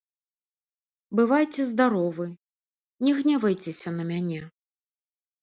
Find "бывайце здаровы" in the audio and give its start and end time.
1.19-2.25